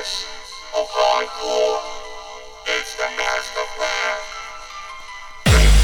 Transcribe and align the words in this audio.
Yes, 0.00 0.24
a 0.72 0.80
hardcore. 0.80 1.76
It's 2.64 2.96
the 2.96 3.04
master 3.20 3.66
plan. 3.76 4.16
This 5.44 5.76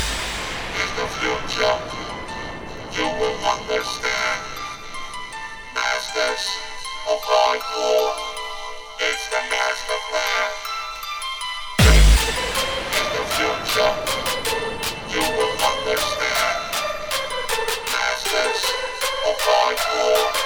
is 0.72 0.90
the. 0.96 1.72
You 2.96 3.06
will 3.20 3.38
understand. 3.44 4.40
Masters 5.76 6.48
of 7.12 7.20
hardcore. 7.28 8.16
It's 9.04 9.28
the 9.28 9.42
master 9.52 10.00
plan. 10.08 10.48
This 11.84 12.08
is 12.16 13.36
the. 13.76 13.88
You 15.12 15.24
will 15.36 15.56
understand. 15.60 16.56
Masters 17.92 18.64
of 19.28 19.36
hardcore. 19.44 20.45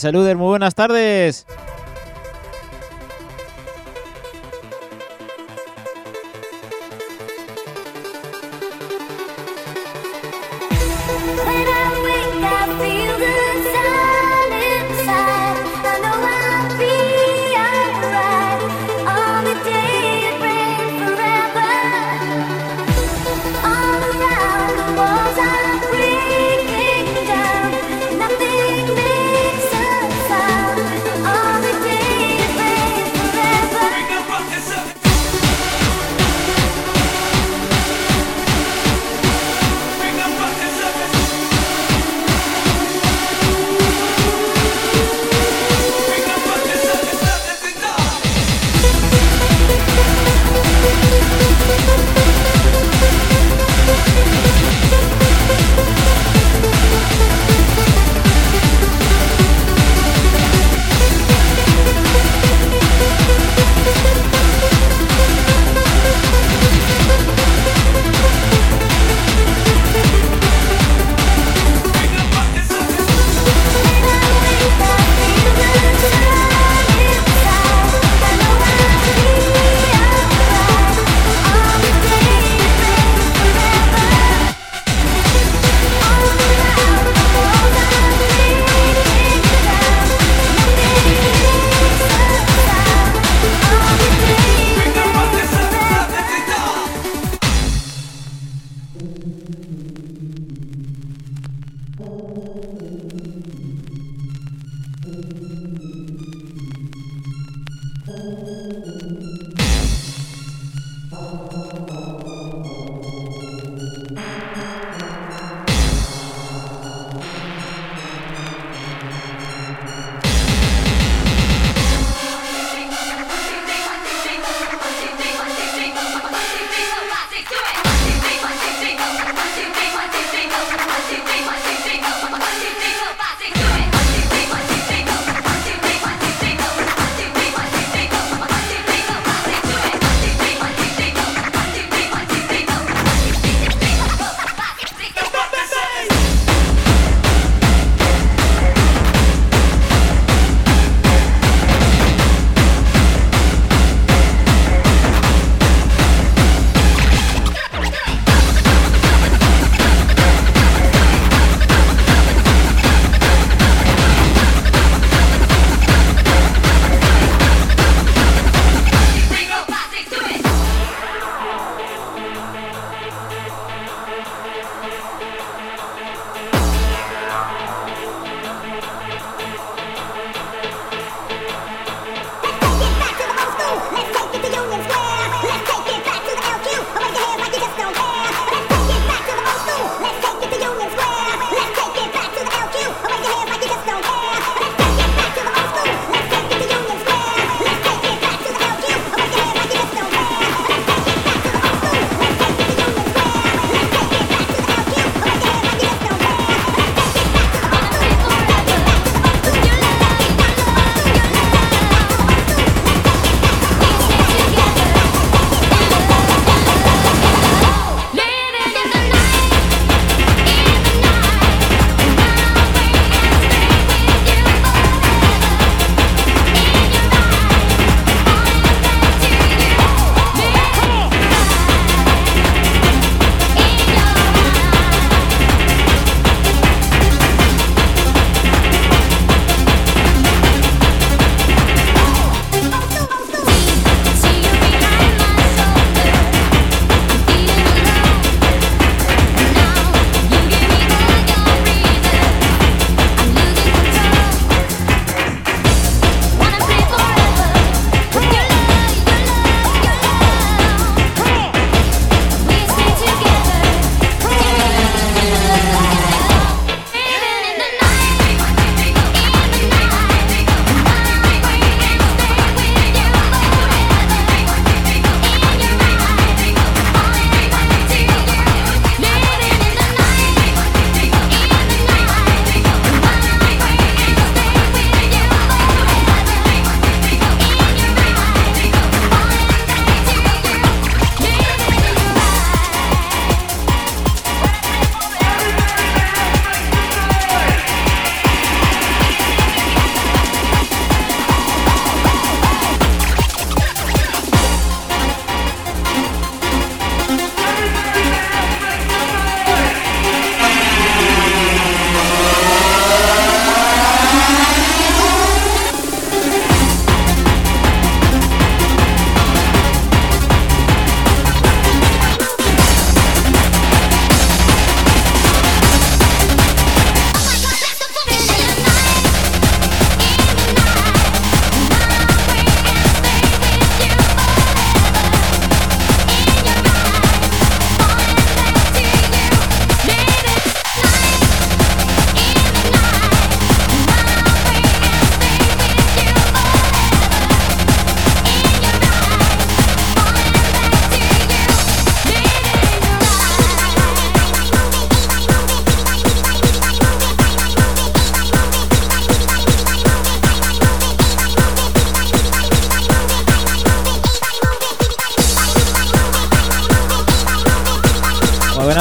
Saluder, 0.00 0.38
muy 0.38 0.48
buenas 0.48 0.74
tardes. 0.74 1.44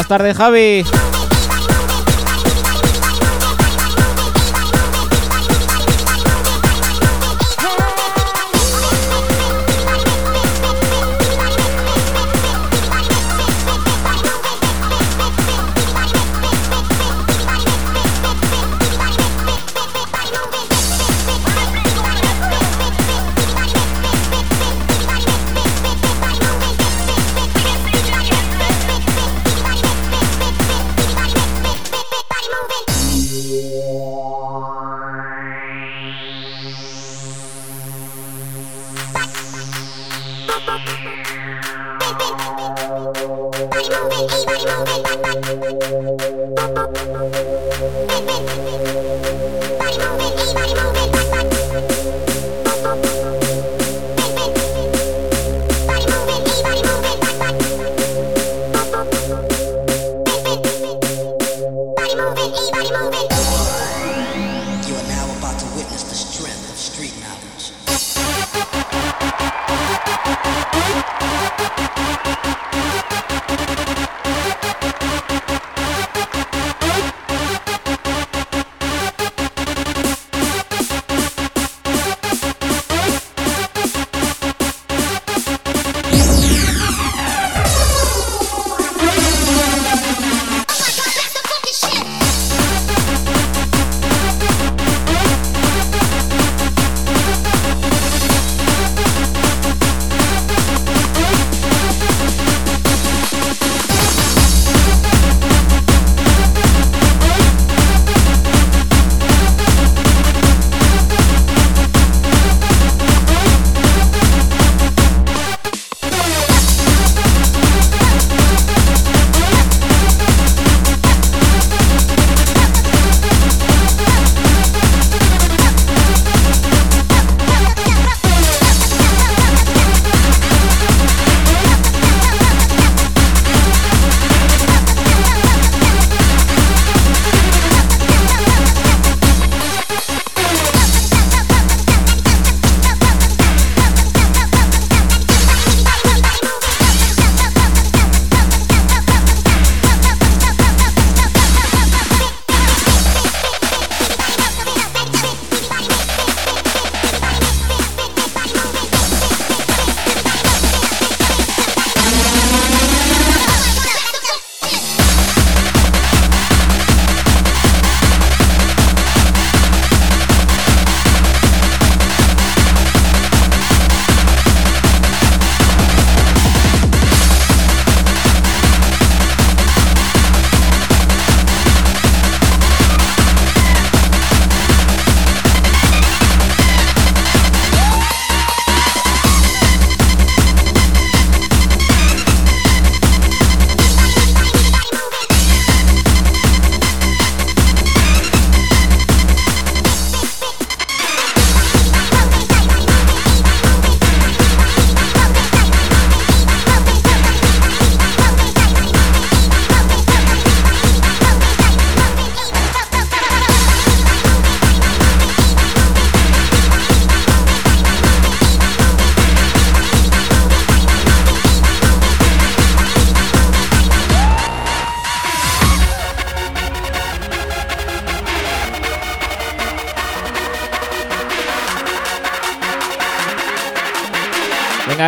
Tardes, 0.10 0.36
Javi. 0.36 1.09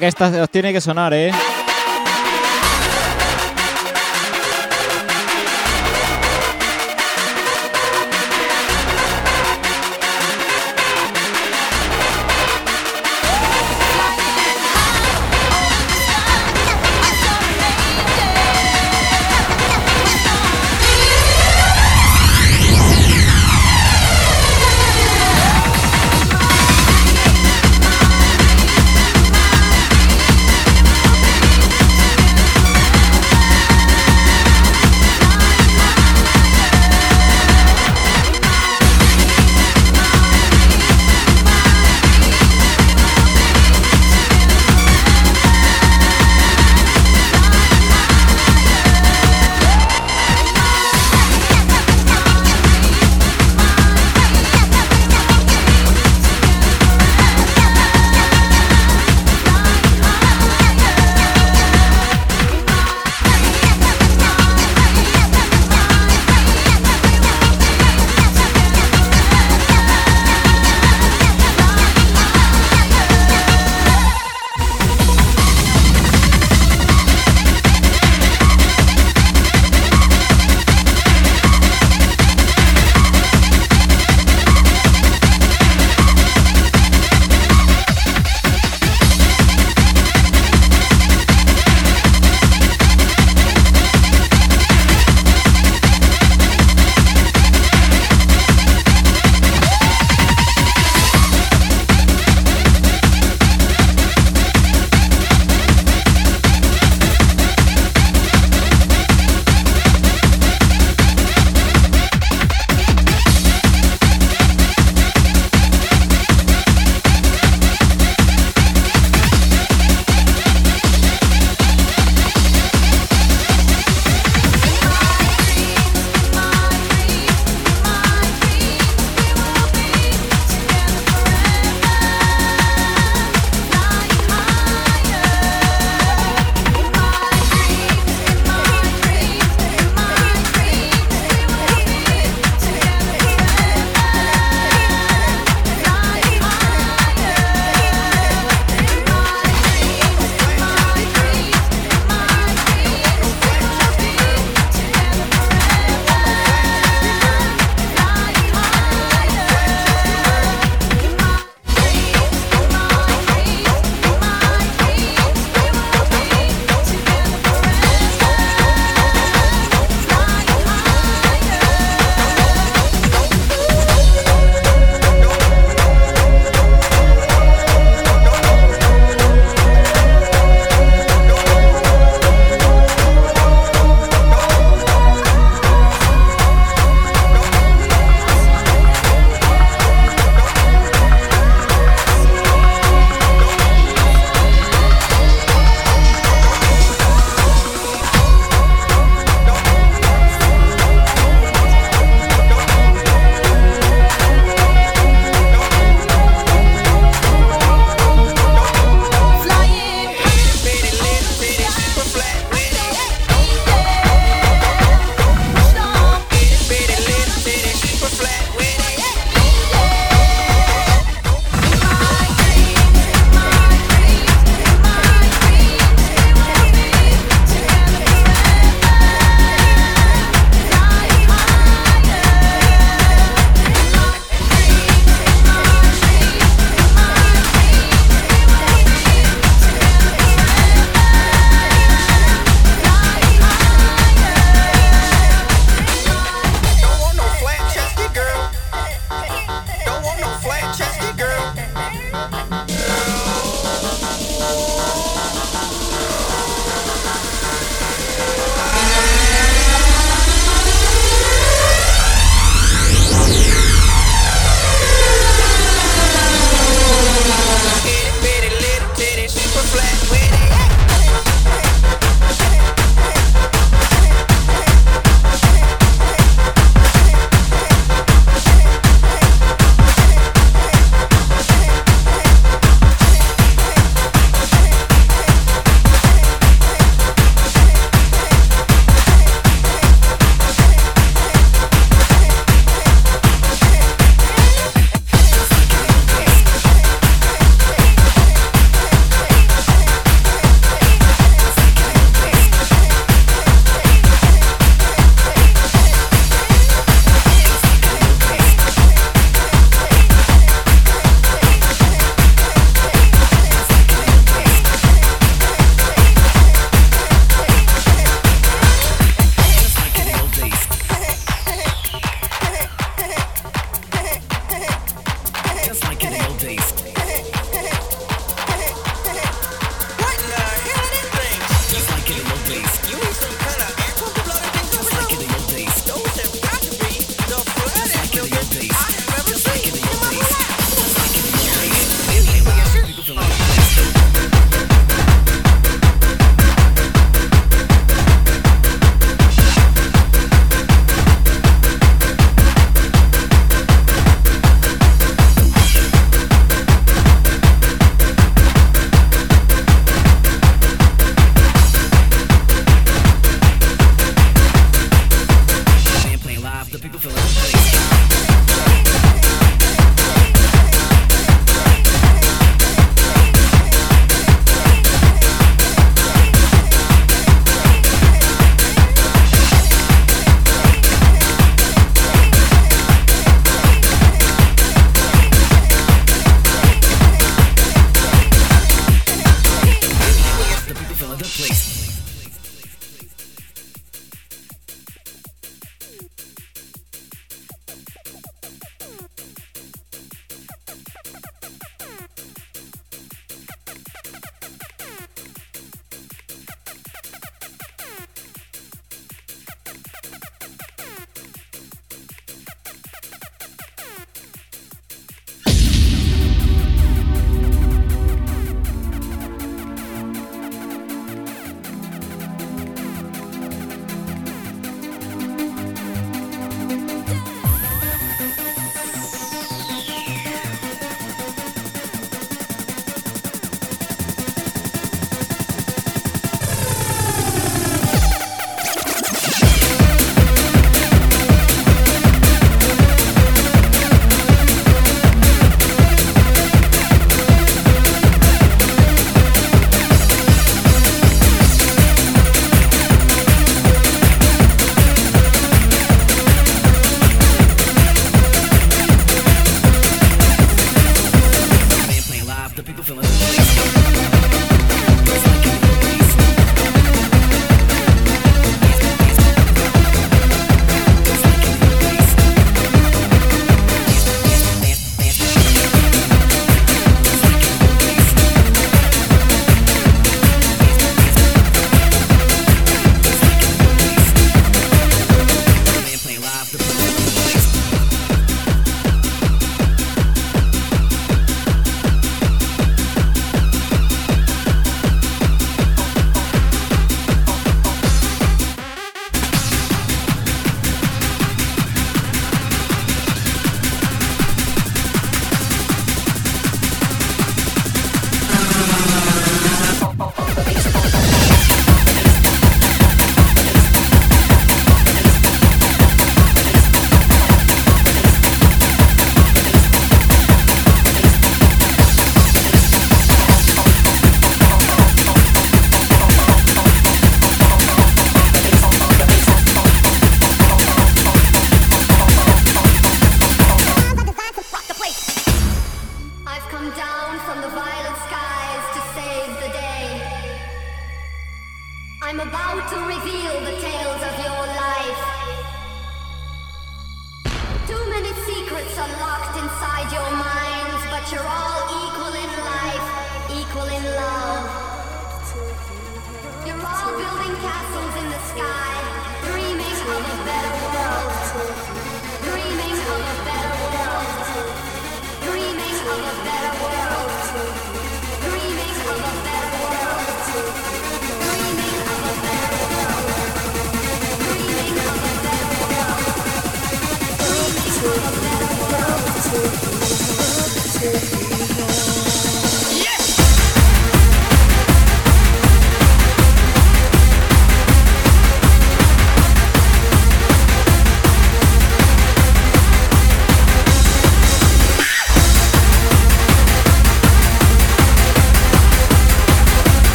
Que 0.00 0.06
esta 0.06 0.42
os 0.42 0.50
tiene 0.50 0.72
que 0.72 0.80
sonar, 0.80 1.12
¿eh? 1.14 1.30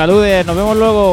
Venga, 0.00 0.14
Ludes, 0.14 0.46
nos 0.46 0.56
vemos 0.56 0.76
luego. 0.78 1.09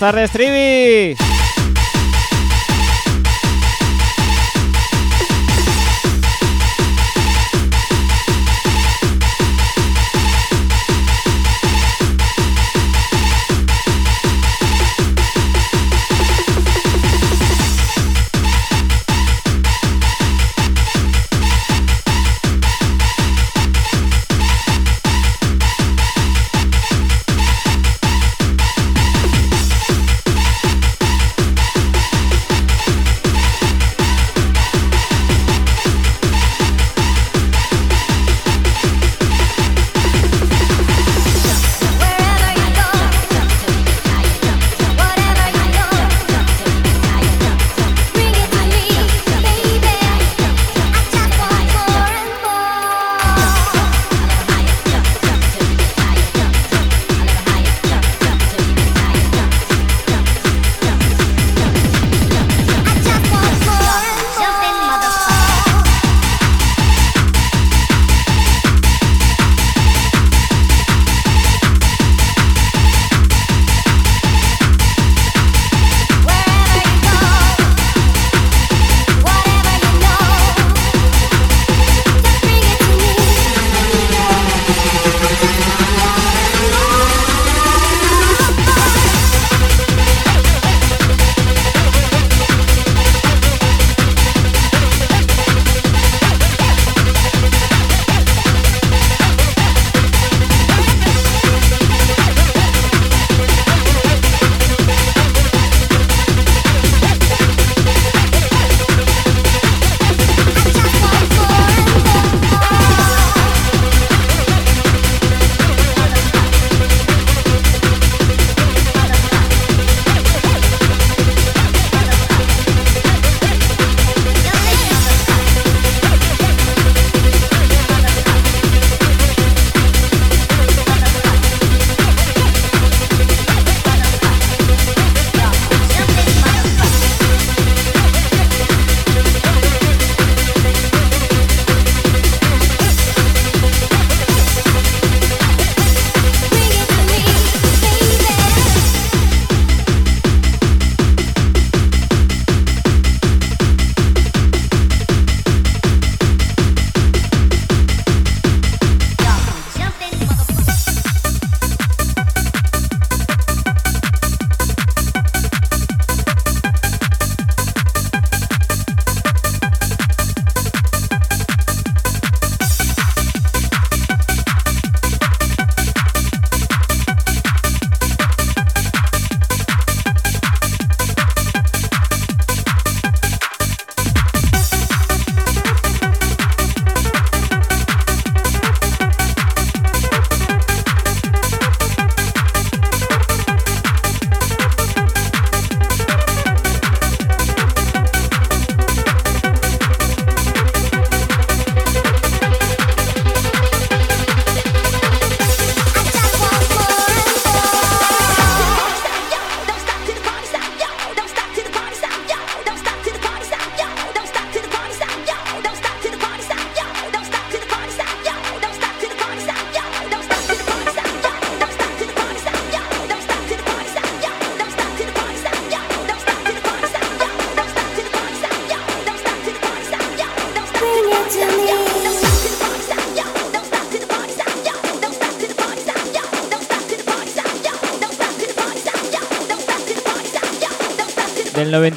Tardes, 0.00 0.30
Trivi. 0.32 0.49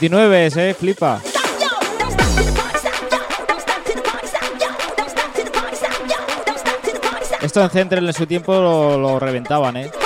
29, 0.09 0.51
eh, 0.57 0.73
flipa. 0.73 1.21
Esto 7.41 7.61
en 7.61 7.69
Central 7.69 8.07
en 8.07 8.13
su 8.13 8.25
tiempo 8.25 8.53
lo, 8.53 8.97
lo 8.97 9.17
reventaban, 9.17 9.77
eh. 9.77 10.02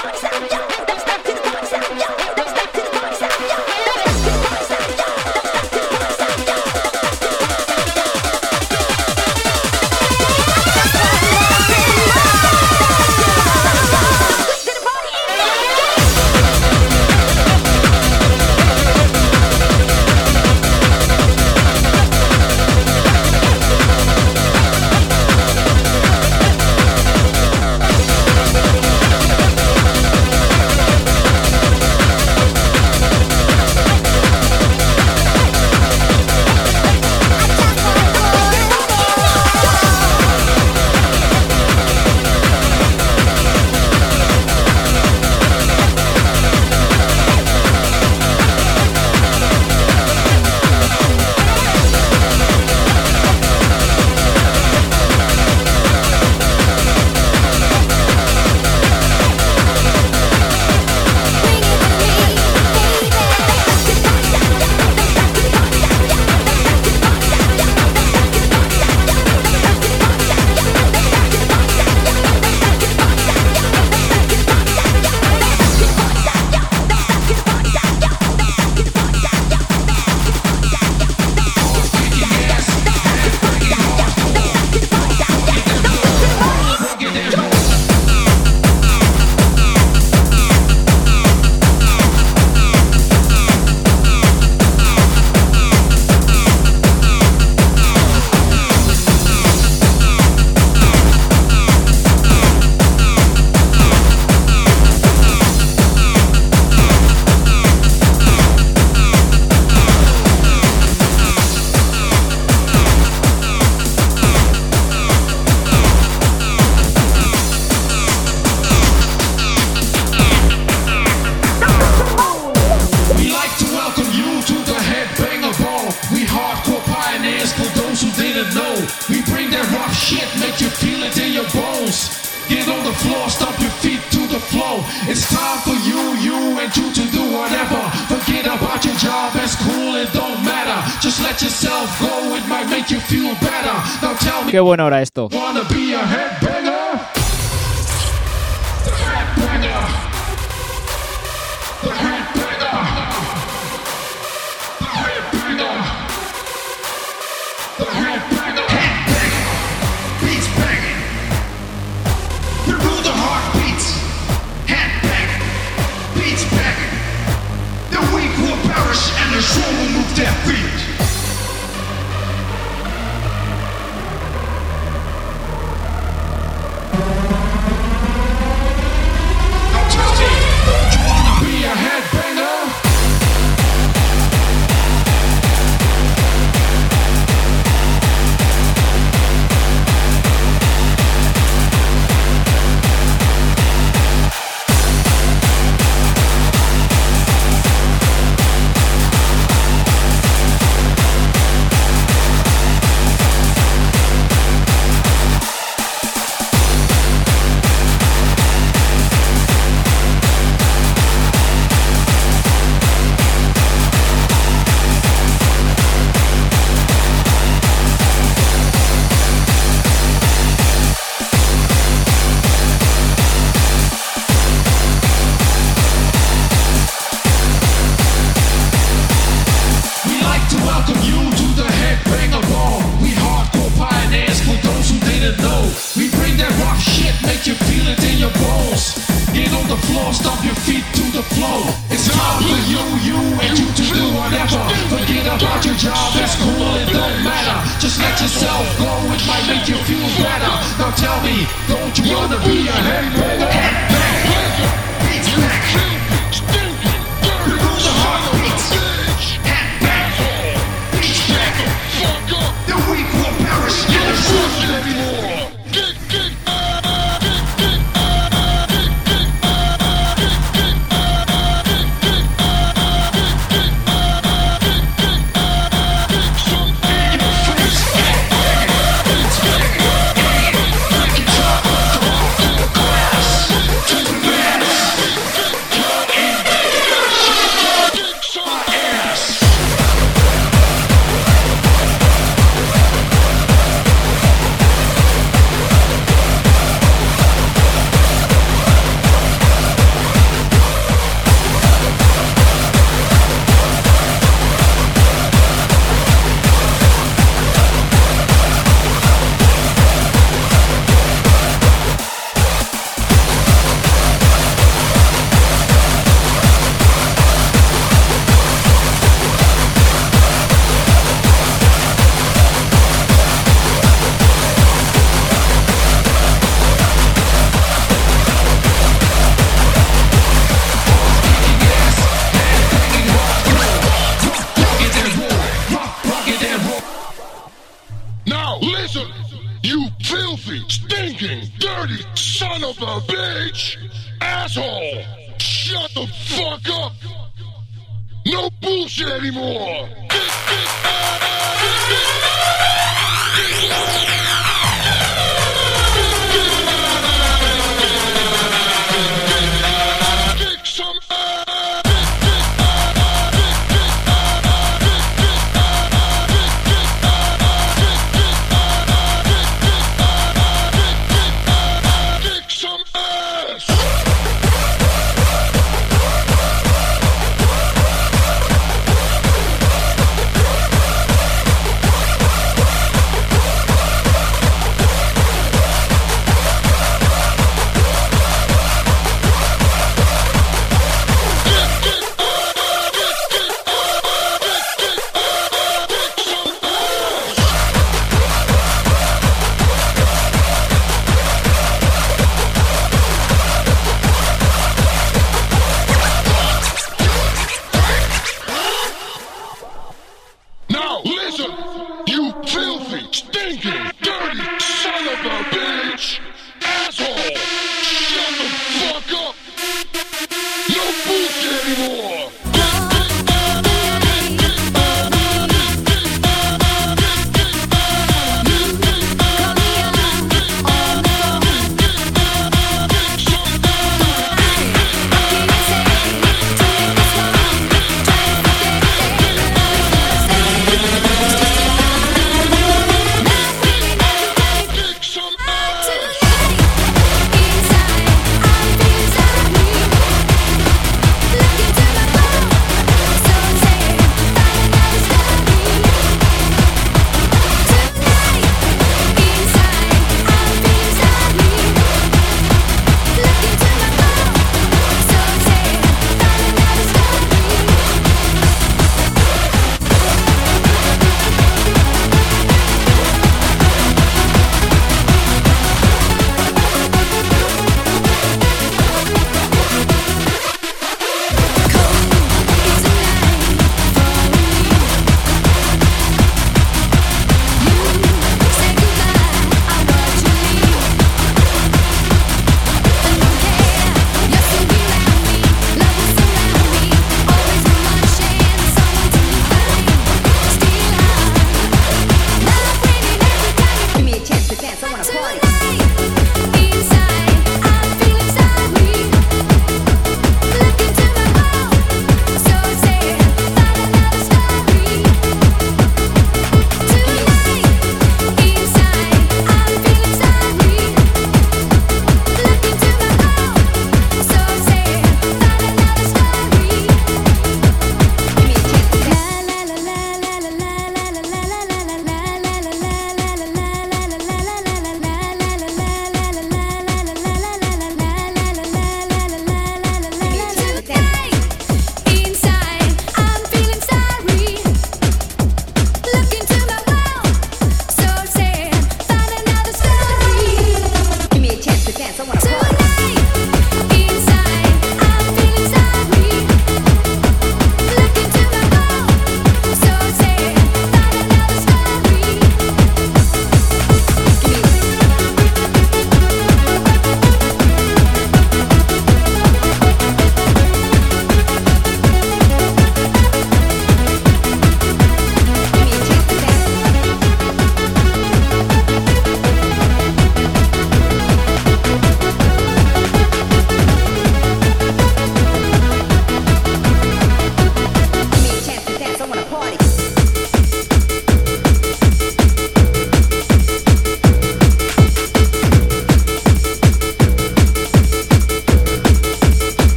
Qué 144.49 144.59
bueno 144.59 144.87
era 144.87 145.01
esto. 145.01 145.29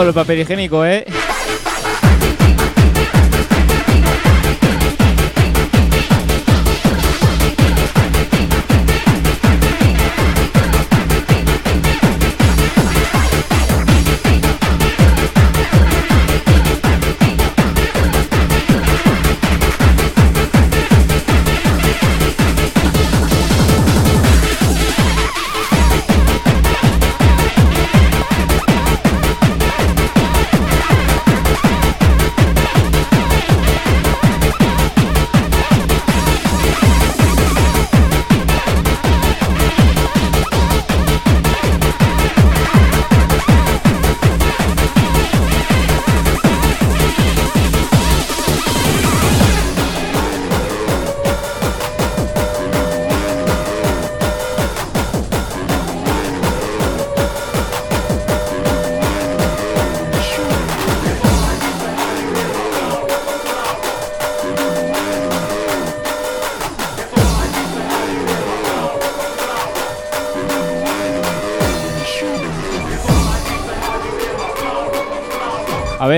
Guapo 0.00 0.08
el 0.08 0.14
papel 0.14 0.40
higiénico, 0.40 0.86
¿eh? 0.86 1.04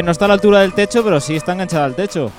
No 0.00 0.12
está 0.12 0.24
a 0.24 0.28
la 0.28 0.34
altura 0.34 0.60
del 0.60 0.72
techo, 0.72 1.04
pero 1.04 1.20
sí 1.20 1.36
está 1.36 1.52
enganchada 1.52 1.84
al 1.84 1.94
techo. 1.94 2.30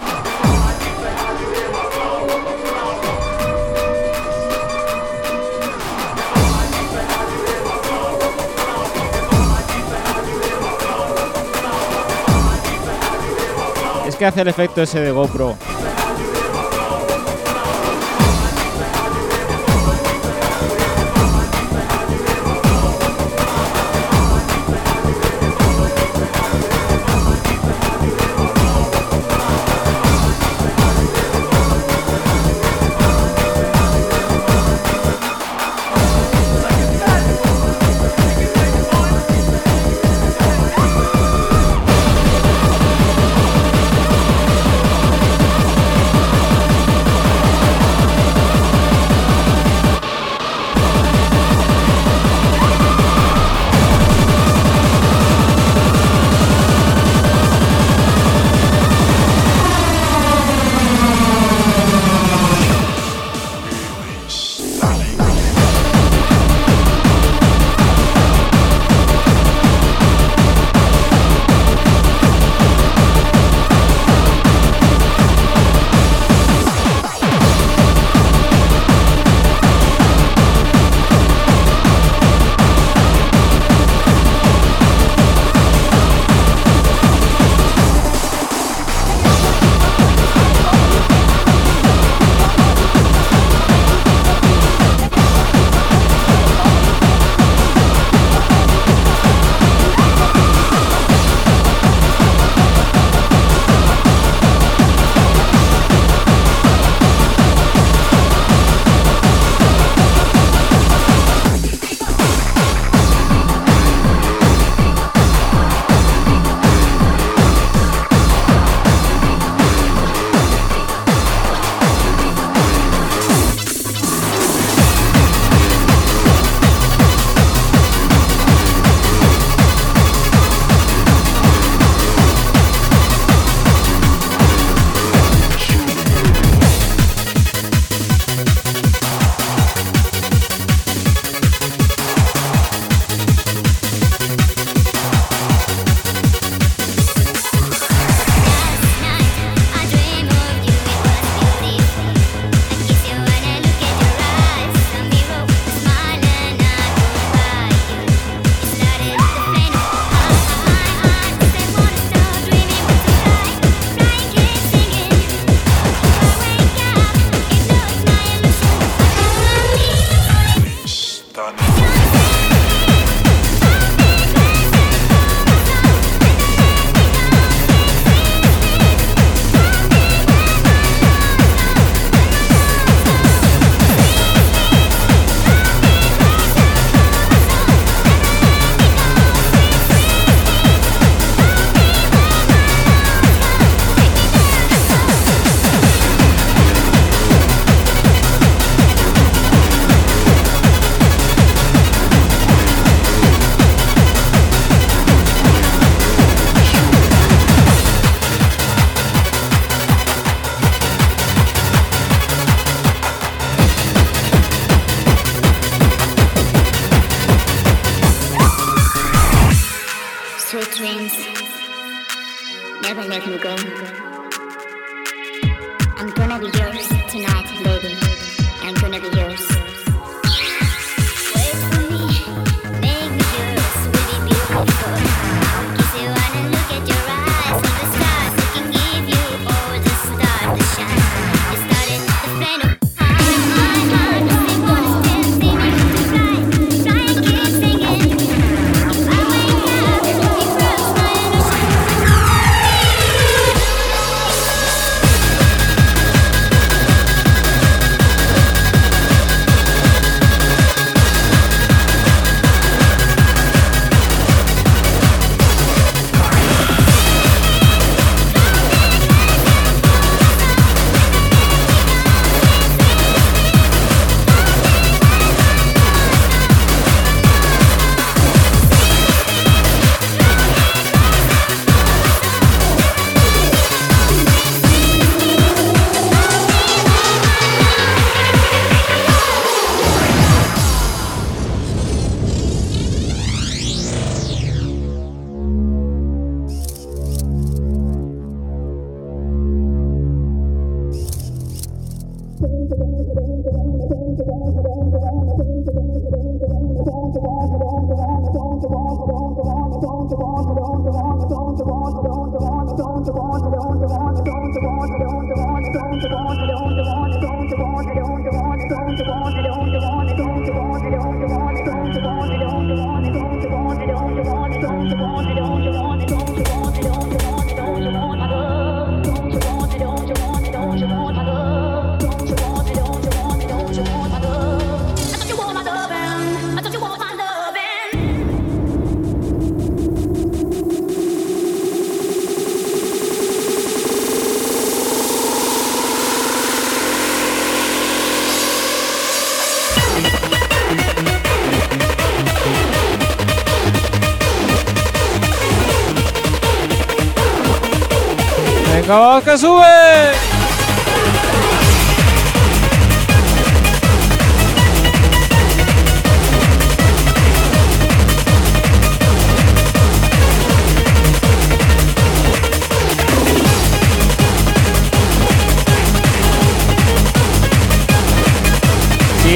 Es 14.08 14.16
que 14.16 14.26
hace 14.26 14.42
el 14.42 14.48
efecto 14.48 14.82
ese 14.82 15.02
de 15.02 15.12
GoPro. 15.12 15.56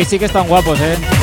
Sí, 0.08 0.18
que 0.18 0.24
están 0.24 0.48
guapos, 0.48 0.80
eh. 0.80 1.17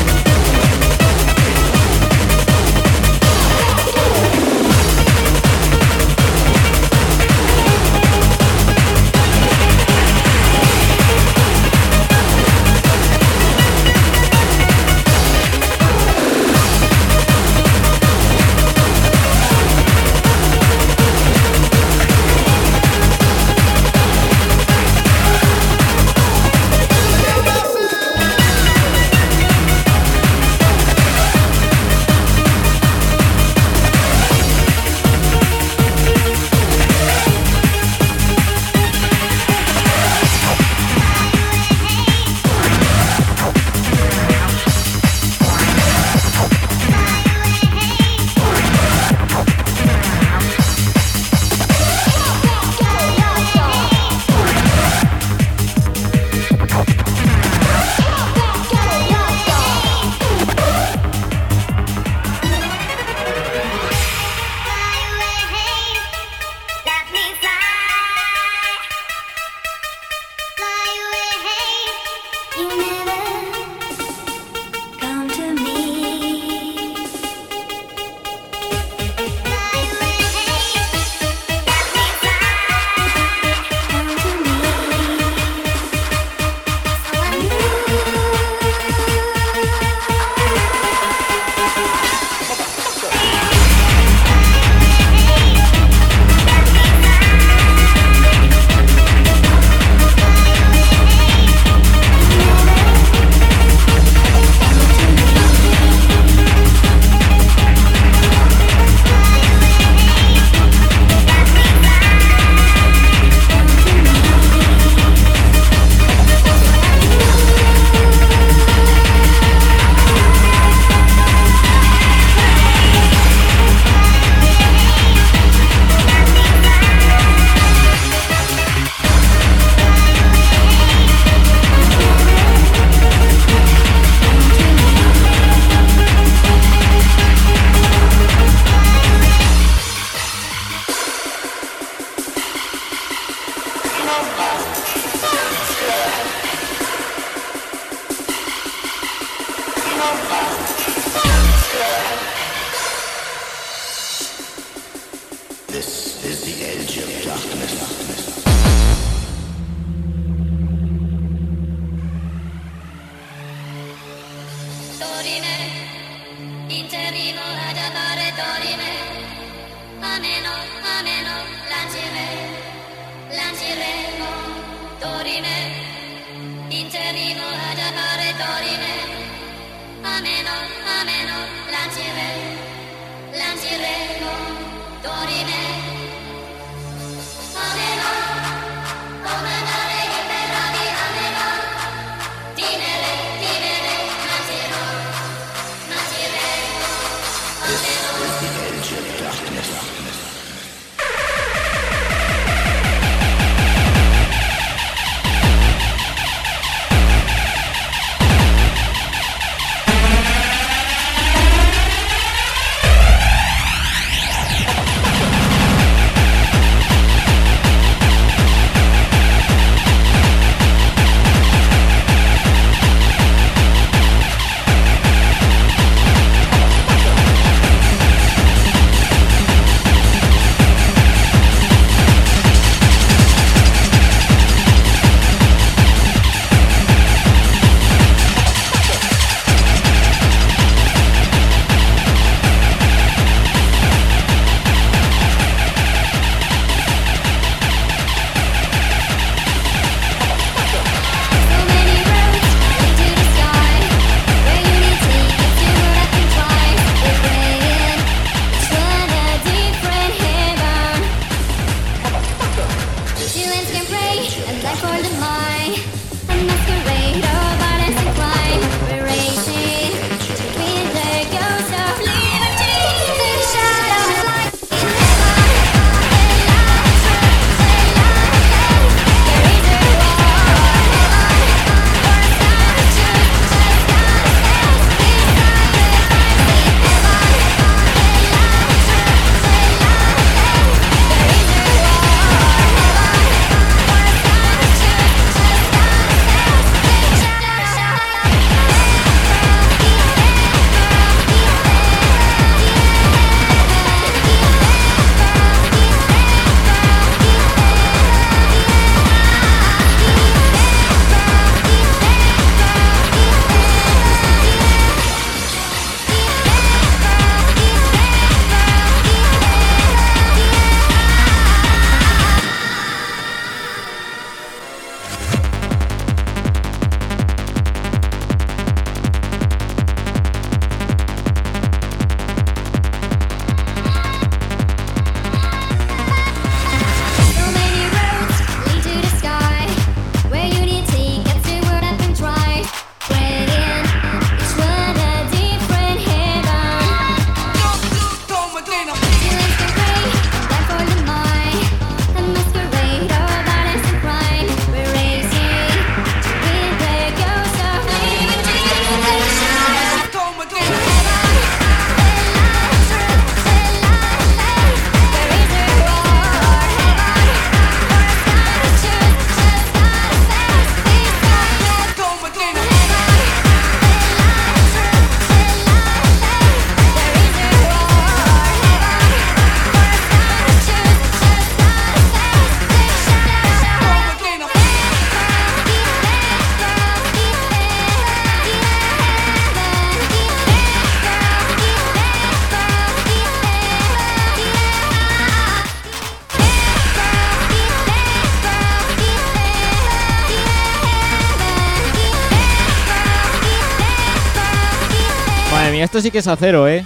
Esto 405.97 406.03
sí 406.03 406.11
que 406.11 406.19
es 406.19 406.27
acero, 406.27 406.67
¿eh? 406.67 406.85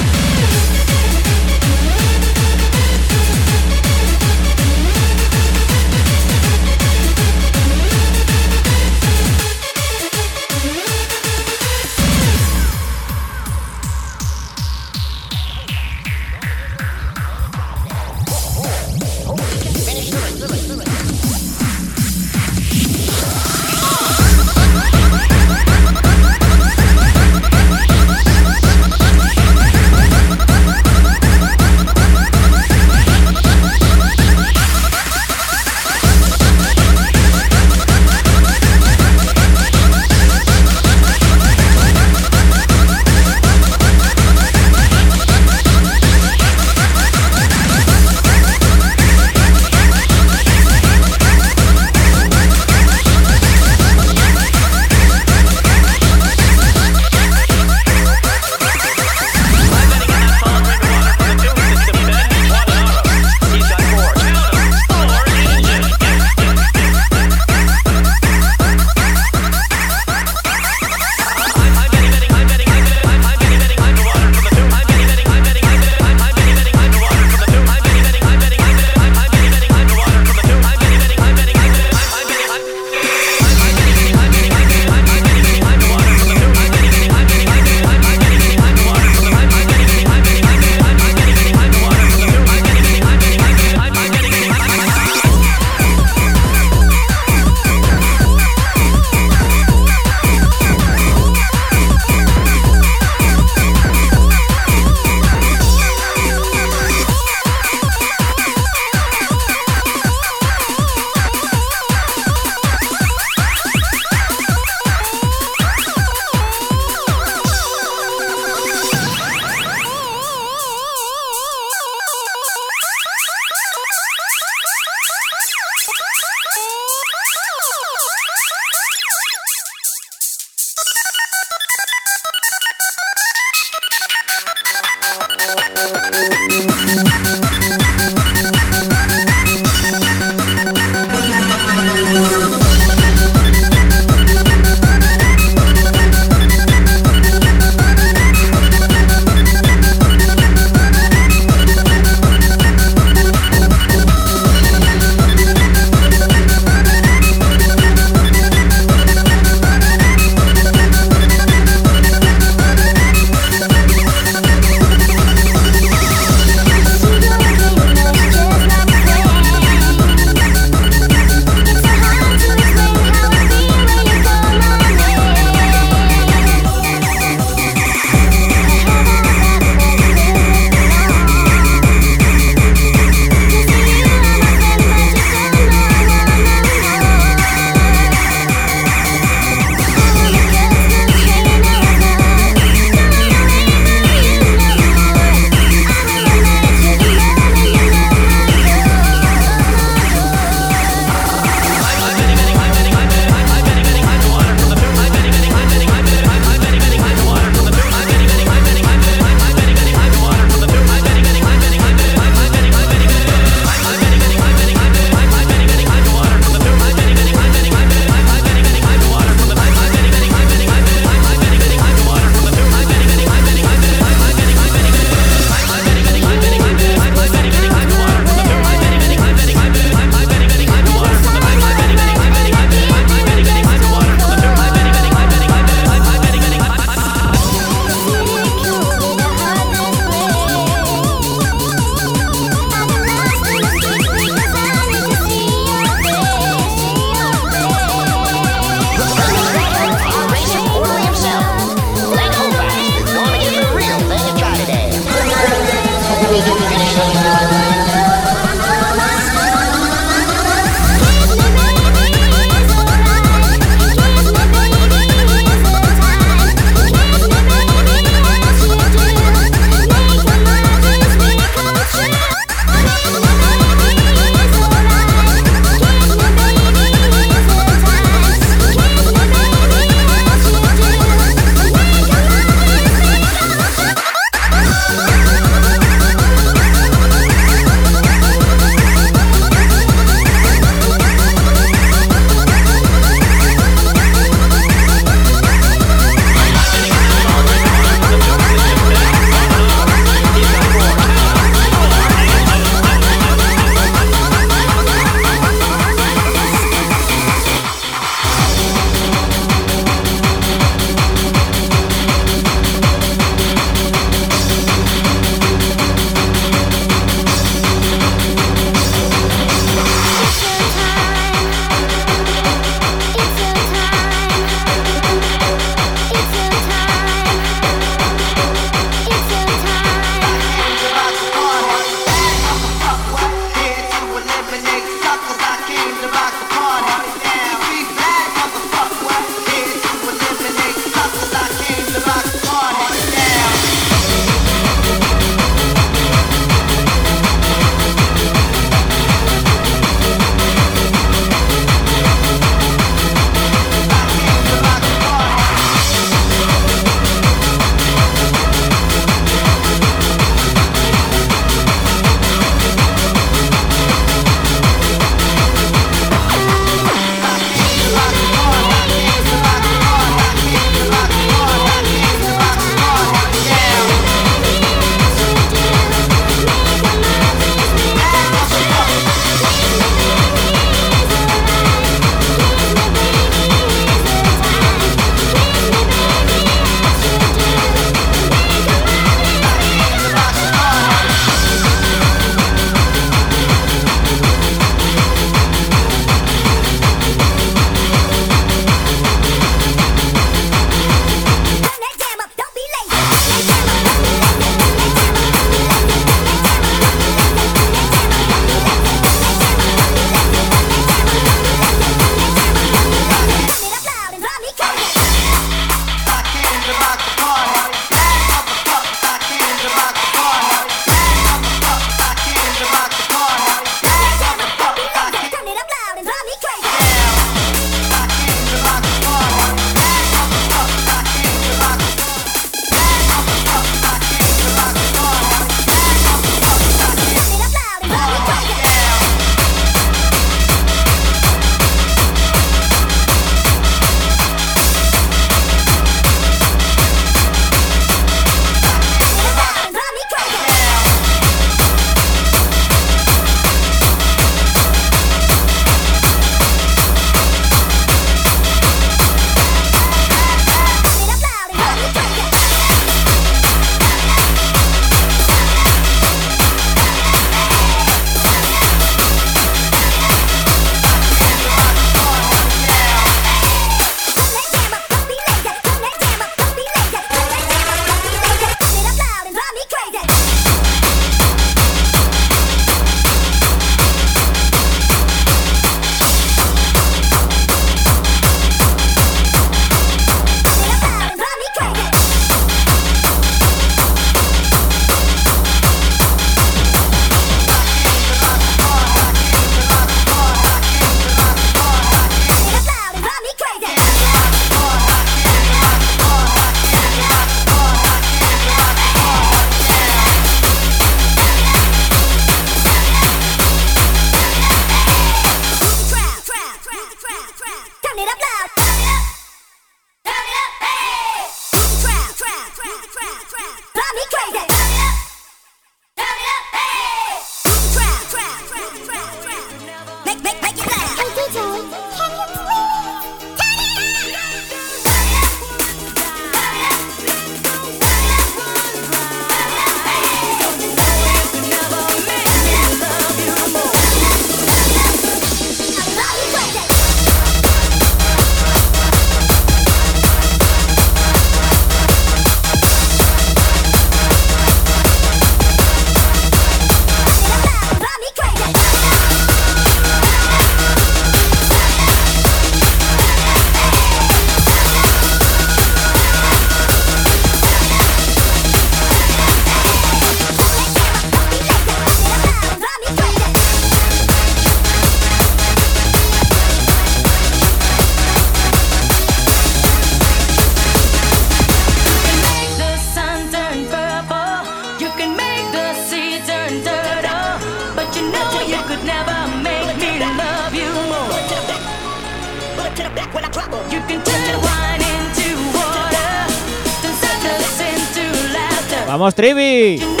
Atrévete. 599.21 600.00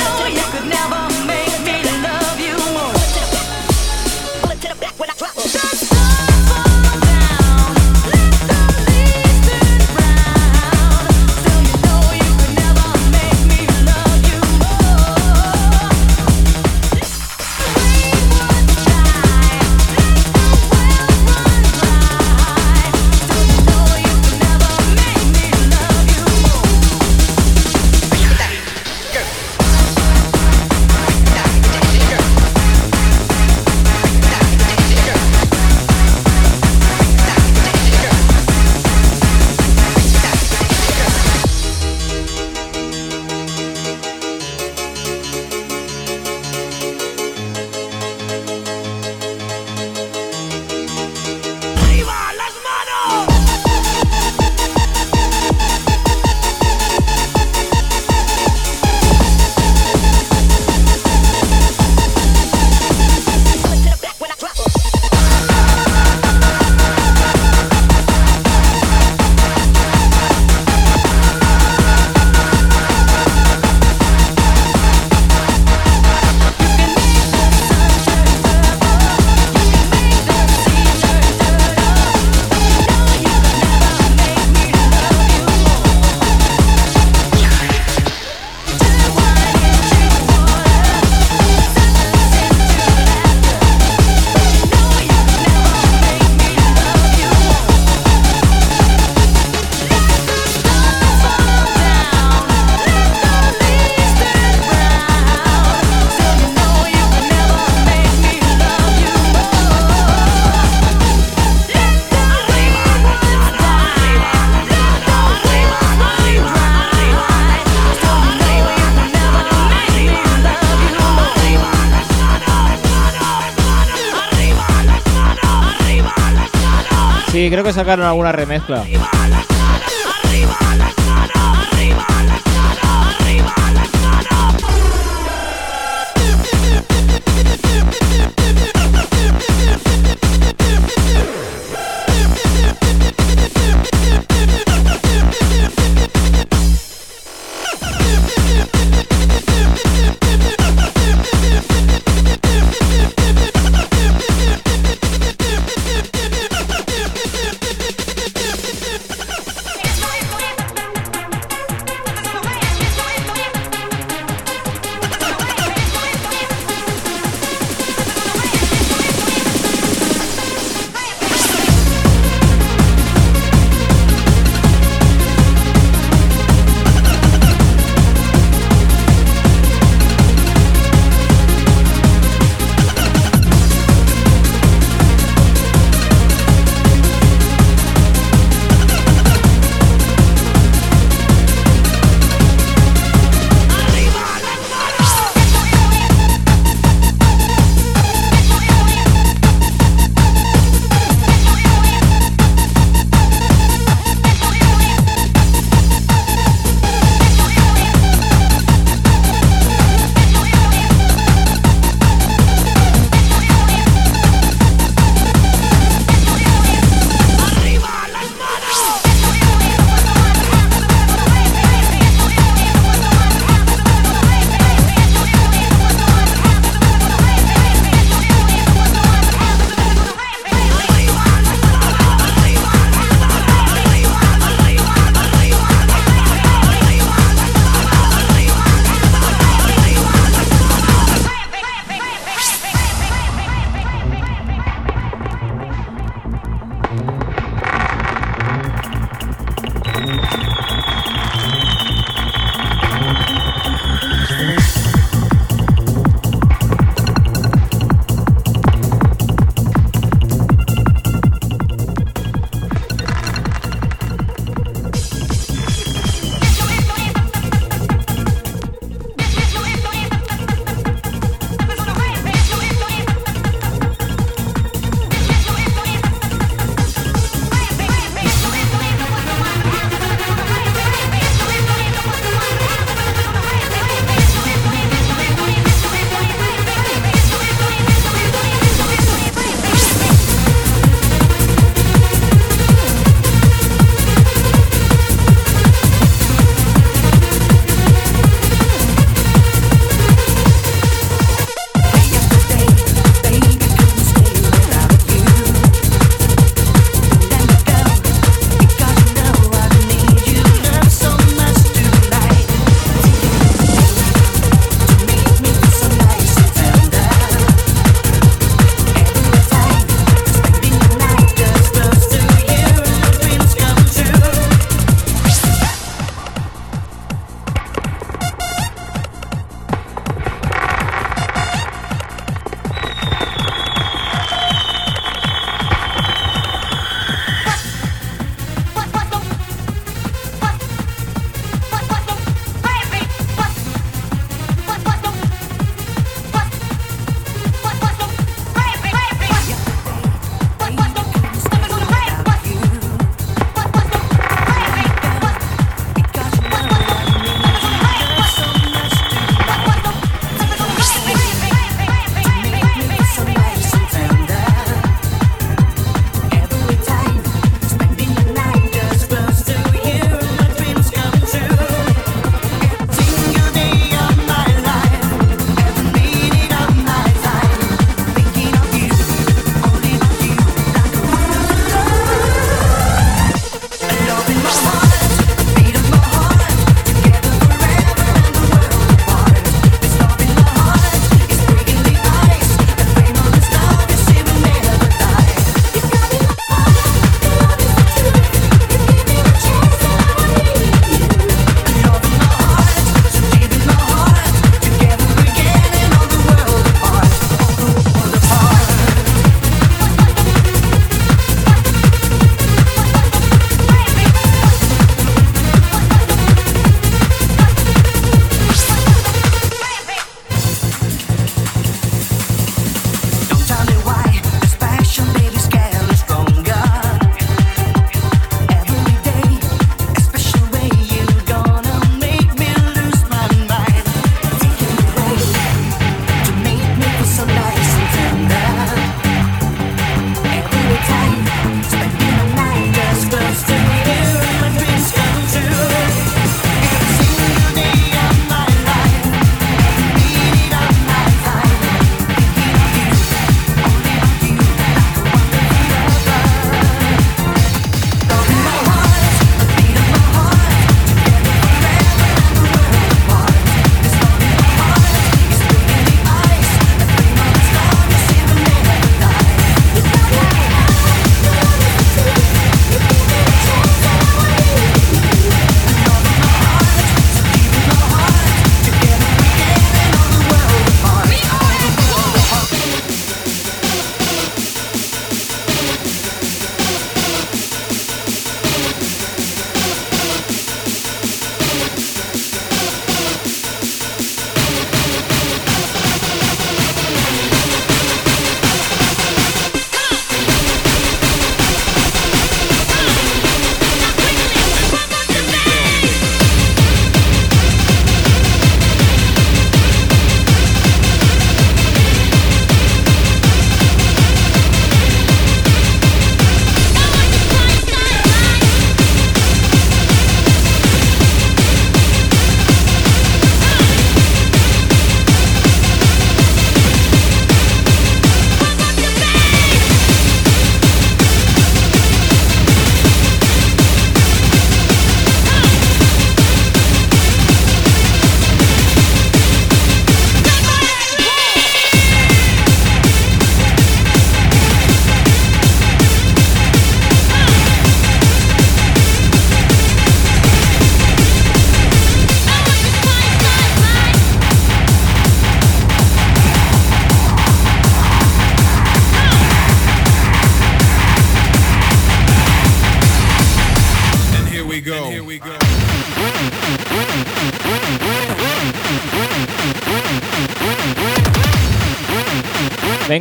Sacaron 127.81 128.05
alguna 128.05 128.31
remezcla. 128.31 128.83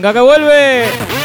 Venga 0.01 0.15
que 0.15 0.21
vuelve. 0.21 1.20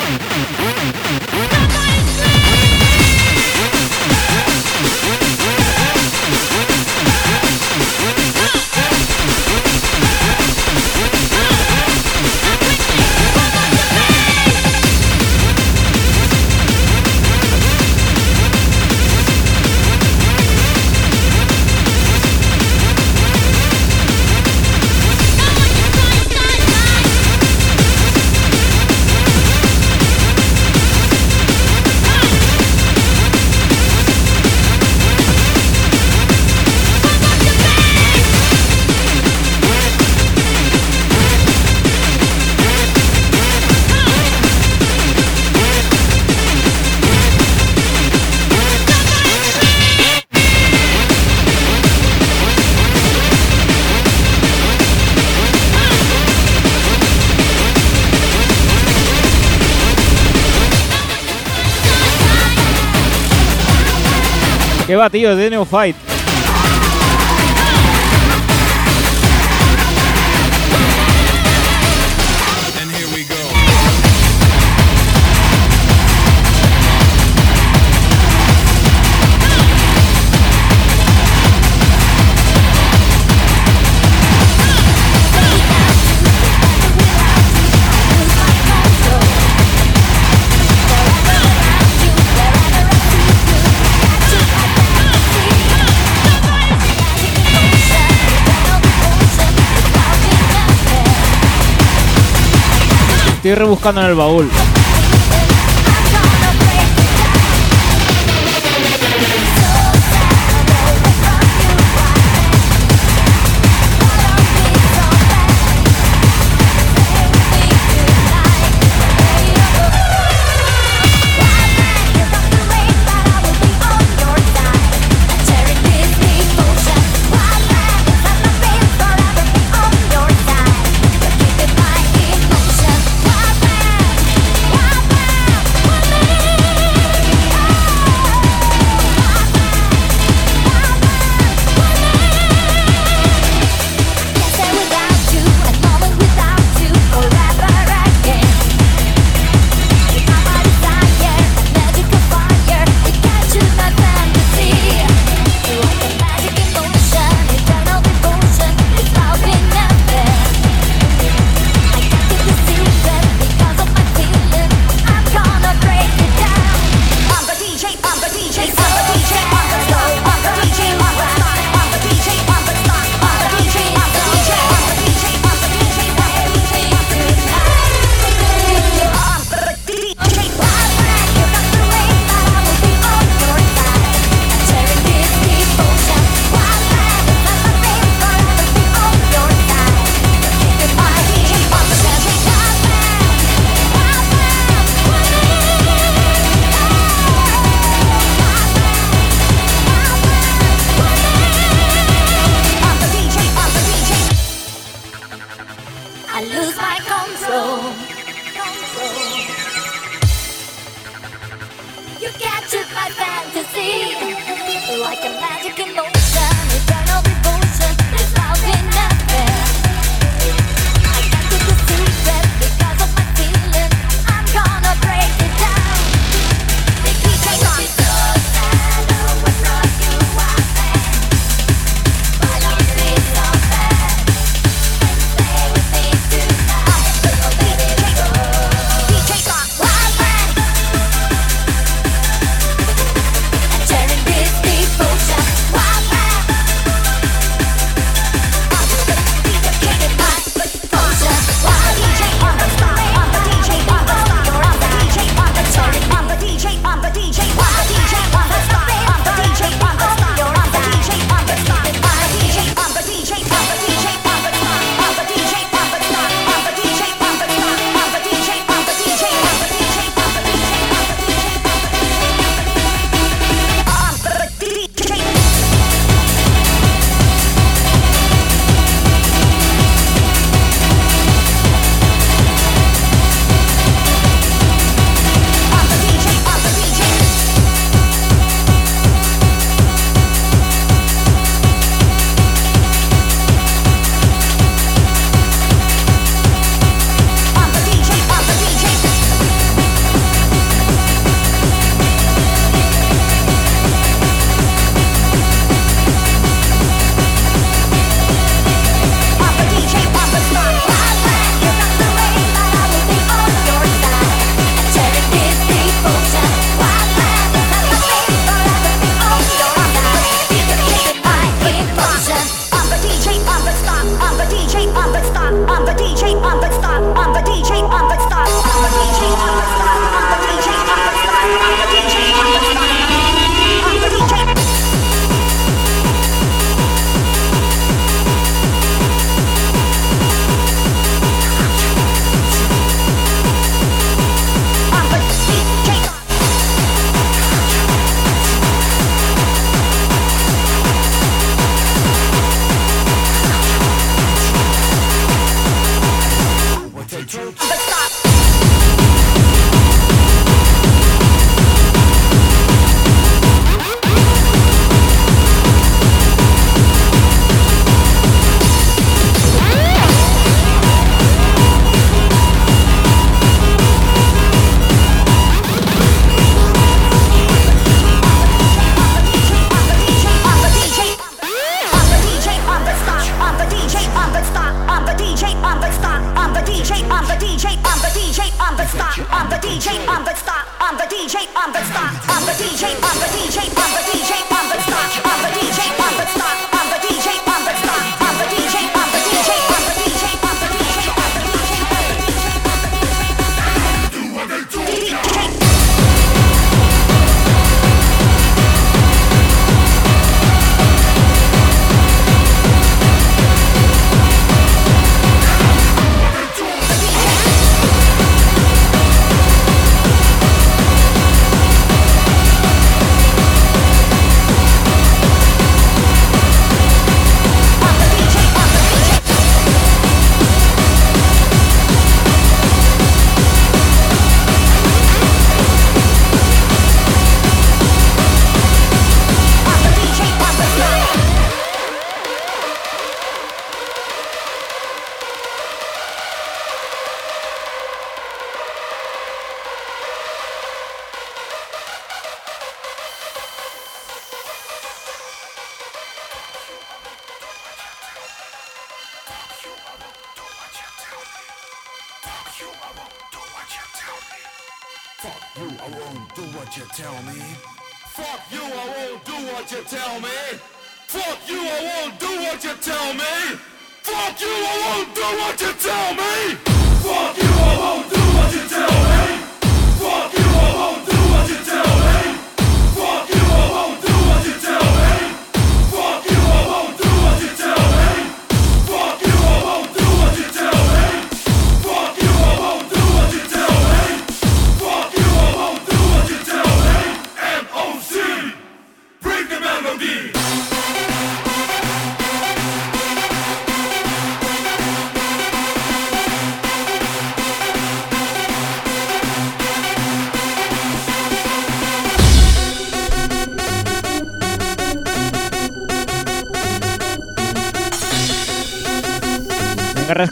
que 64.96 64.98
va, 64.98 65.10
tío, 65.10 65.36
de 65.36 65.50
Neofight. 65.50 66.15
estoy 103.46 103.64
rebuscando 103.64 104.02
en 104.02 104.08
el 104.08 104.16
baúl. 104.16 104.50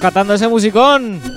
Rescatando 0.03 0.33
ese 0.33 0.49
musicón. 0.49 1.32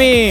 me. 0.00 0.29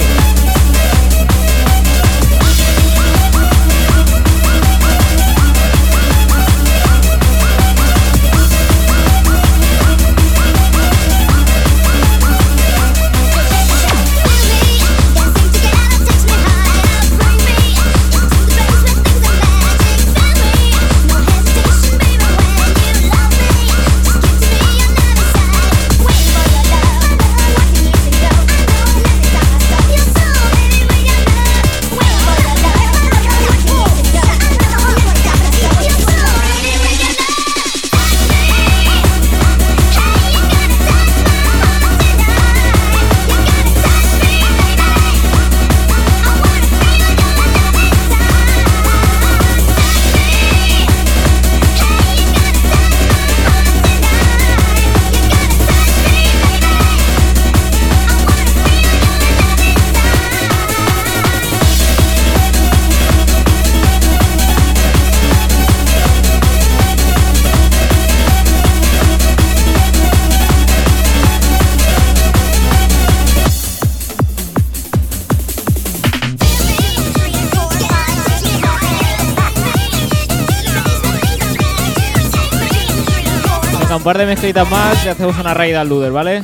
De 84.20 84.26
mezclitas 84.26 84.70
más 84.70 85.06
y 85.06 85.10
hacemos 85.10 85.40
una 85.40 85.54
raid 85.54 85.76
al 85.76 85.88
Luder, 85.88 86.12
¿vale? 86.12 86.44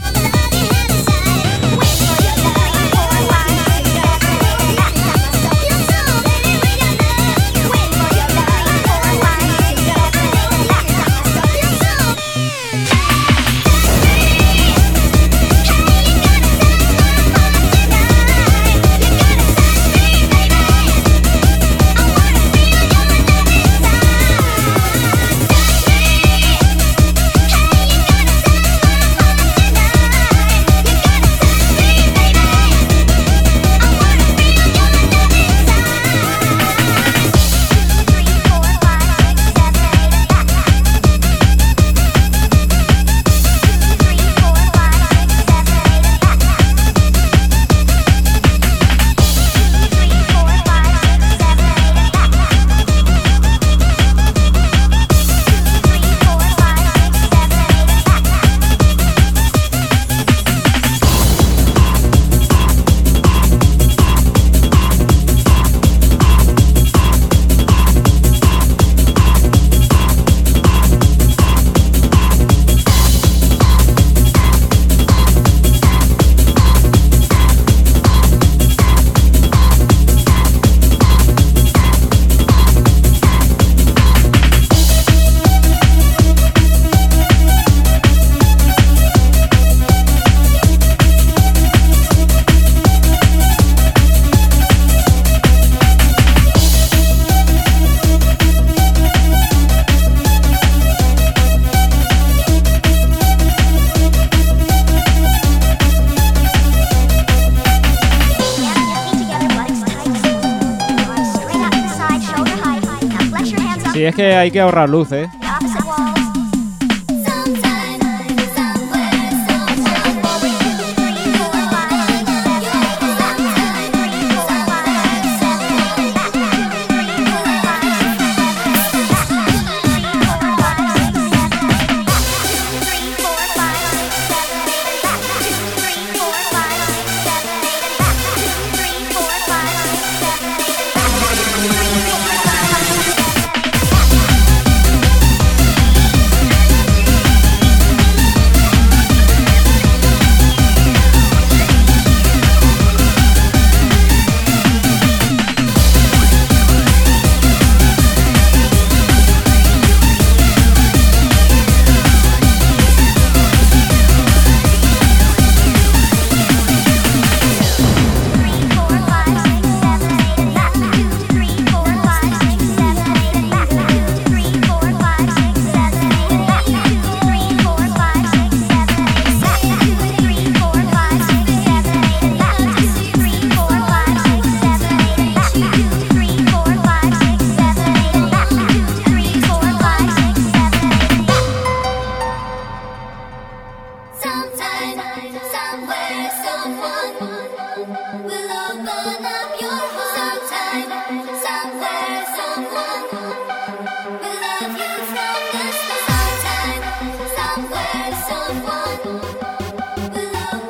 Hay 114.35 114.51
que 114.51 114.59
ahorrar 114.59 114.89
luz, 114.89 115.11
¿eh? 115.11 115.30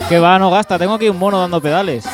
Que 0.09 0.19
va, 0.19 0.37
no 0.37 0.51
gasta. 0.51 0.77
Tengo 0.77 0.93
aquí 0.93 1.09
un 1.09 1.17
mono 1.17 1.39
dando 1.39 1.61
pedales. 1.61 2.05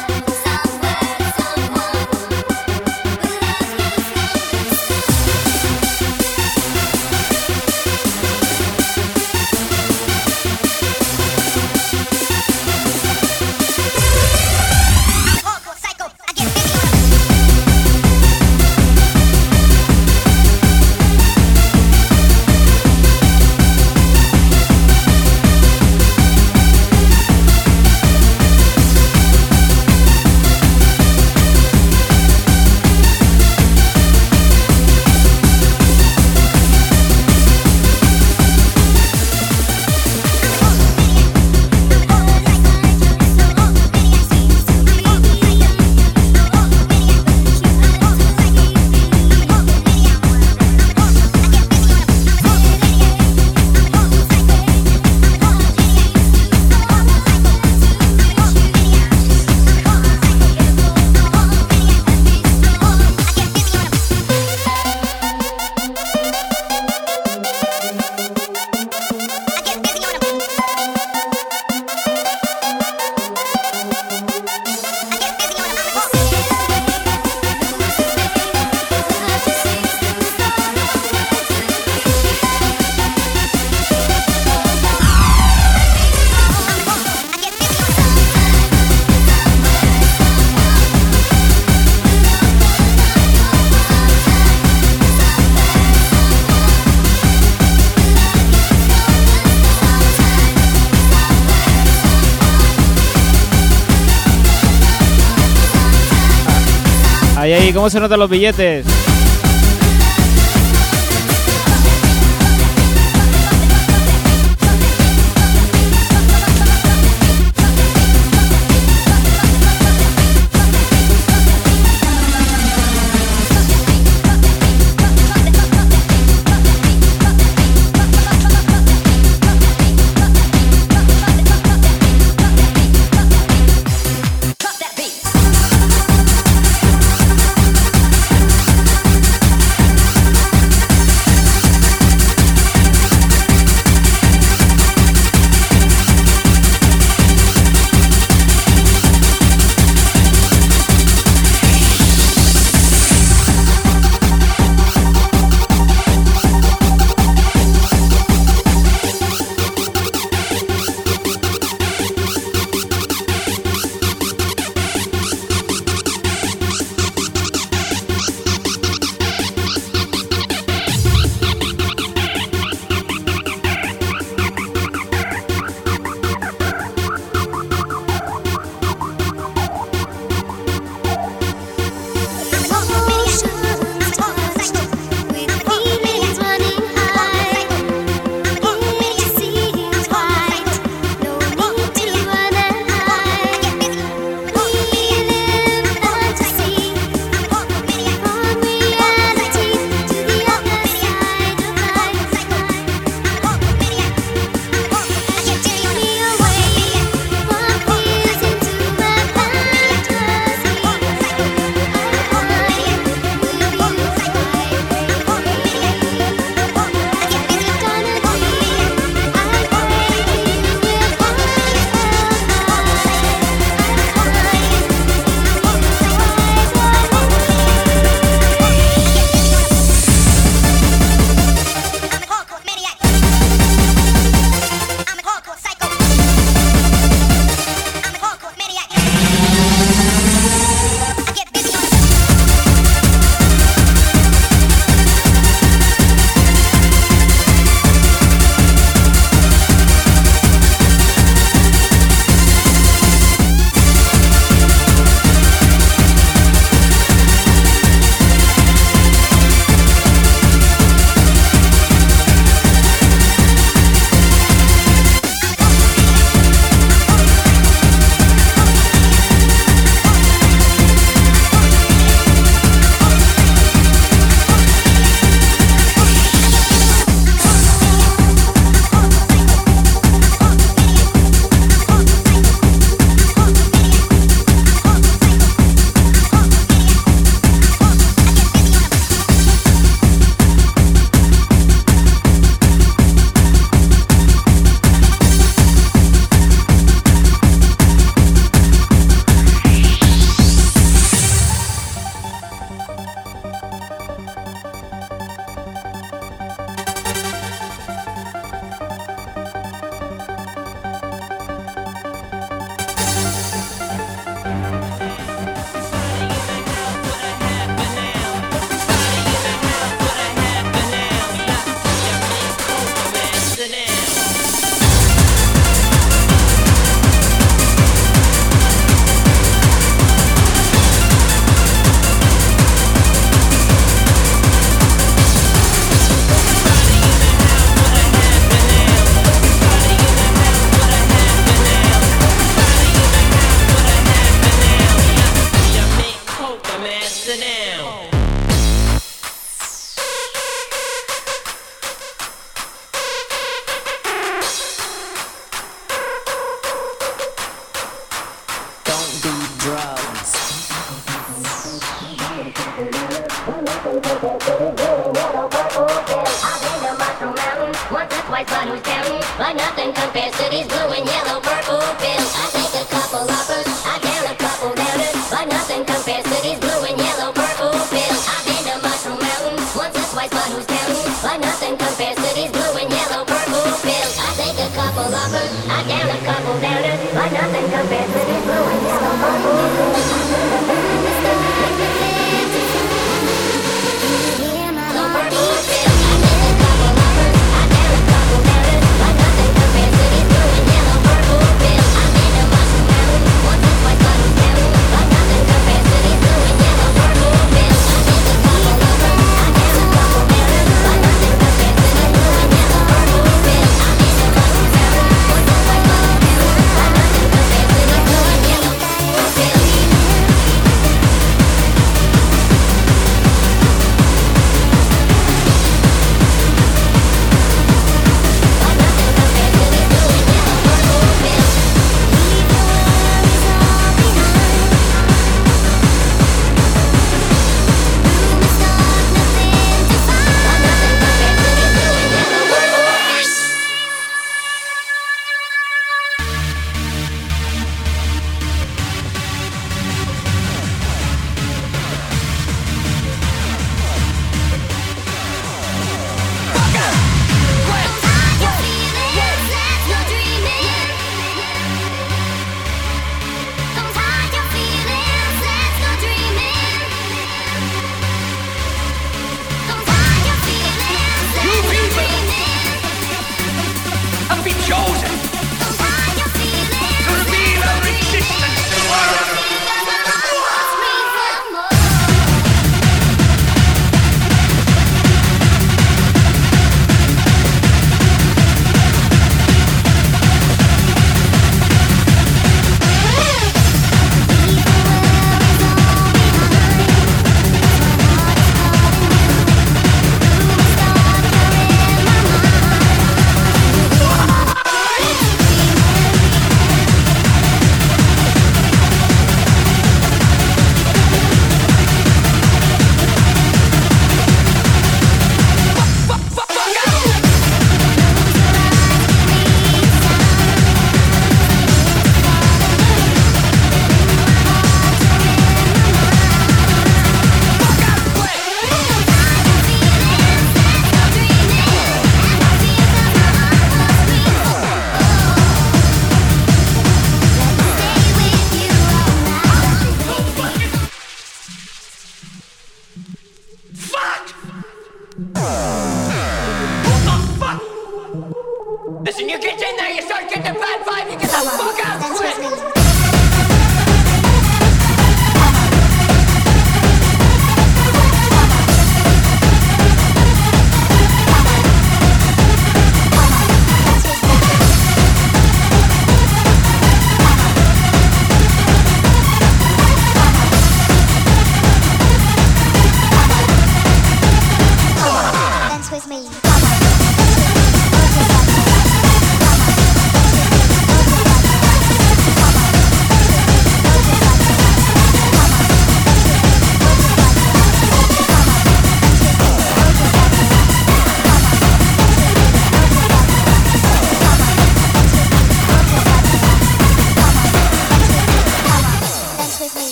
¿Cómo 107.82 107.90
se 107.90 108.00
notan 108.00 108.20
los 108.20 108.30
billetes? 108.30 109.01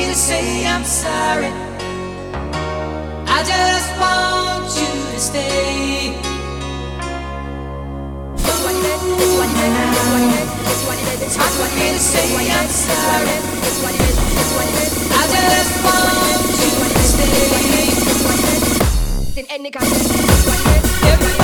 Me 0.00 0.06
to 0.06 0.14
say 0.14 0.66
I'm 0.66 0.84
sorry. 0.84 1.52
I 3.36 3.38
just 3.52 3.90
want 4.00 4.64
you 4.80 4.92
to 5.12 5.20
stay. 5.20 6.16
It's 8.34 8.60
what 8.64 8.72
it 8.72 8.84
is, 8.92 9.02
it's 9.20 9.34
what 9.36 9.50
it 9.50 9.60
is, 9.60 10.48
it's 10.70 10.84
what 10.88 10.96
it 10.96 11.04
is, 11.04 11.04
it's 11.04 11.04
what 11.04 11.04
it 11.04 11.08
is. 11.12 11.20
It's 11.26 11.36
hard 11.36 11.52
for 11.58 11.68
me 11.76 11.86
to 11.92 12.00
say 12.12 12.26
I'm 12.56 12.68
sorry. 12.68 13.36
It's 13.68 13.78
what 13.82 13.94
it 13.94 14.04
is, 14.08 14.16
it's 14.40 14.52
what 14.56 14.68
it 14.70 14.76
is. 14.84 14.92
I 15.12 15.24
just 15.36 15.72
want 15.84 16.48
you 16.60 16.70
to 16.80 17.04
stay. 17.12 17.36
It's 18.08 18.22
what 18.24 18.38
it 18.40 18.56
is. 18.56 19.36
In 19.36 19.46
any 19.50 19.70
kind 19.70 19.84
of 19.84 19.92
it's 19.92 20.44
what 20.48 20.60
it 20.64 20.80
is. 20.80 20.90
Everybody 21.12 21.28
needs 21.28 21.39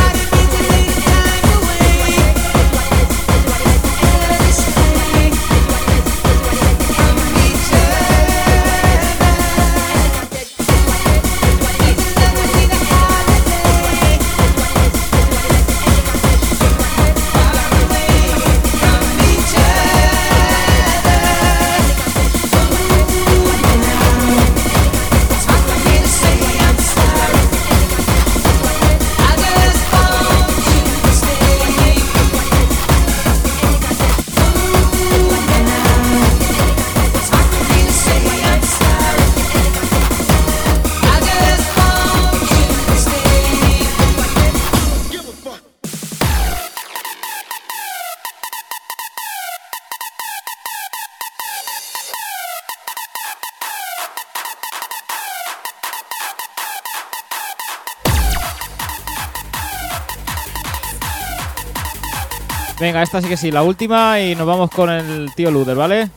Venga, 62.78 63.02
esta 63.02 63.22
sí 63.22 63.28
que 63.28 63.38
sí, 63.38 63.50
la 63.50 63.62
última 63.62 64.20
y 64.20 64.34
nos 64.34 64.46
vamos 64.46 64.70
con 64.70 64.90
el 64.90 65.32
tío 65.34 65.50
Luder, 65.50 65.76
¿vale? 65.76 66.10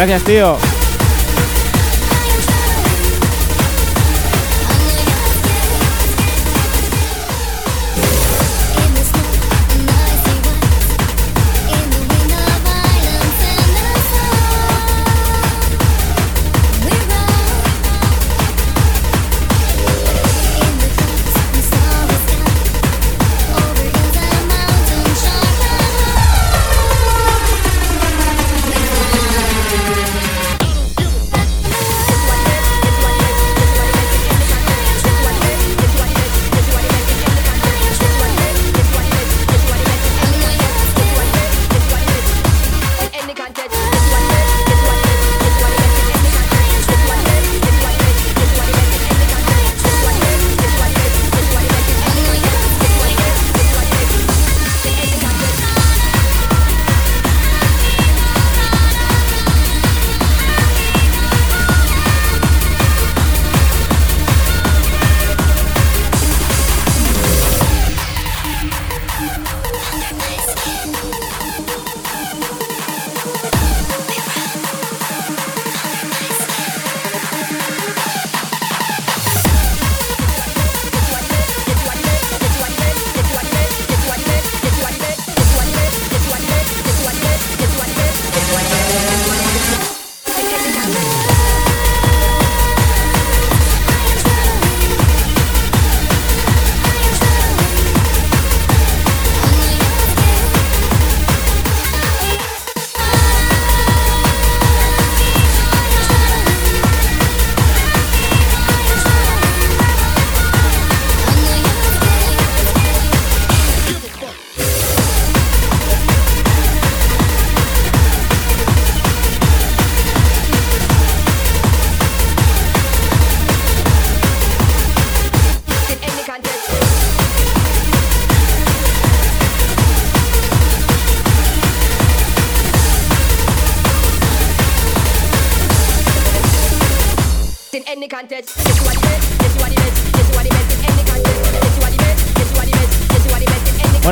Gracias, 0.00 0.24
tío. 0.24 0.69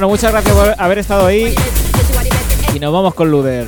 Muchas 0.08 0.32
gracias 0.32 0.54
por 0.54 0.74
haber 0.78 0.98
estado 0.98 1.26
ahí. 1.26 1.54
Y 2.74 2.78
nos 2.80 2.92
vamos 2.92 3.14
con 3.14 3.30
Luder. 3.30 3.66